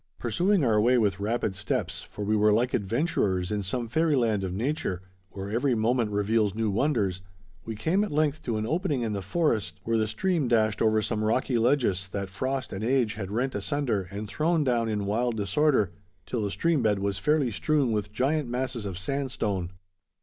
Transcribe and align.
Pursuing 0.17 0.63
our 0.63 0.81
way 0.81 0.97
with 0.97 1.19
rapid 1.19 1.53
steps, 1.53 2.01
for 2.01 2.25
we 2.25 2.35
were 2.35 2.51
like 2.51 2.73
adventurers 2.73 3.51
in 3.51 3.61
some 3.61 3.87
fairy 3.87 4.15
land 4.15 4.43
of 4.43 4.51
nature, 4.51 5.03
where 5.29 5.51
every 5.51 5.75
moment 5.75 6.09
reveals 6.09 6.55
new 6.55 6.71
wonders, 6.71 7.21
we 7.65 7.75
came 7.75 8.03
at 8.03 8.11
length 8.11 8.41
to 8.41 8.57
an 8.57 8.65
opening 8.65 9.03
in 9.03 9.13
the 9.13 9.21
forest, 9.21 9.79
where 9.83 9.99
the 9.99 10.07
stream 10.07 10.47
dashed 10.47 10.81
over 10.81 11.03
some 11.03 11.23
rocky 11.23 11.59
ledges, 11.59 12.07
that 12.07 12.31
frost 12.31 12.73
and 12.73 12.83
age 12.83 13.13
had 13.13 13.29
rent 13.31 13.53
asunder 13.53 14.07
and 14.09 14.27
thrown 14.27 14.63
down 14.63 14.89
in 14.89 15.05
wild 15.05 15.37
disorder, 15.37 15.91
till 16.25 16.41
the 16.41 16.49
stream 16.49 16.81
bed 16.81 16.97
was 16.97 17.19
fairly 17.19 17.51
strewn 17.51 17.91
with 17.91 18.11
giant 18.11 18.49
masses 18.49 18.87
of 18.87 18.97
sandstone. 18.97 19.69